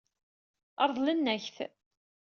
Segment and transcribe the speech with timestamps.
[0.87, 1.57] Ṛeḍlen-ak-t.